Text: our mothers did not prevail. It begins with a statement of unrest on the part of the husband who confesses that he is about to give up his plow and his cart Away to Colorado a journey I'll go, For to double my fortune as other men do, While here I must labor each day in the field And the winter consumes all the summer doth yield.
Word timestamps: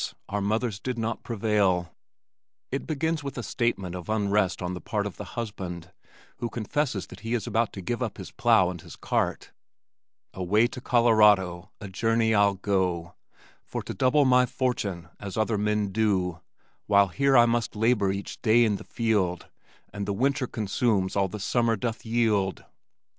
our 0.29 0.41
mothers 0.41 0.79
did 0.79 0.97
not 0.97 1.21
prevail. 1.21 1.93
It 2.71 2.87
begins 2.87 3.23
with 3.23 3.37
a 3.37 3.43
statement 3.43 3.93
of 3.93 4.09
unrest 4.09 4.59
on 4.59 4.73
the 4.73 4.81
part 4.81 5.05
of 5.05 5.17
the 5.17 5.23
husband 5.37 5.91
who 6.37 6.49
confesses 6.49 7.05
that 7.05 7.19
he 7.19 7.35
is 7.35 7.45
about 7.45 7.71
to 7.73 7.81
give 7.81 8.01
up 8.01 8.17
his 8.17 8.31
plow 8.31 8.71
and 8.71 8.81
his 8.81 8.95
cart 8.95 9.51
Away 10.33 10.65
to 10.65 10.81
Colorado 10.81 11.69
a 11.79 11.87
journey 11.87 12.33
I'll 12.33 12.55
go, 12.55 13.13
For 13.63 13.83
to 13.83 13.93
double 13.93 14.25
my 14.25 14.47
fortune 14.47 15.07
as 15.19 15.37
other 15.37 15.59
men 15.59 15.89
do, 15.91 16.41
While 16.87 17.09
here 17.09 17.37
I 17.37 17.45
must 17.45 17.75
labor 17.75 18.11
each 18.11 18.41
day 18.41 18.65
in 18.65 18.77
the 18.77 18.83
field 18.83 19.49
And 19.93 20.07
the 20.07 20.13
winter 20.13 20.47
consumes 20.47 21.15
all 21.15 21.27
the 21.27 21.39
summer 21.39 21.75
doth 21.75 22.07
yield. 22.07 22.63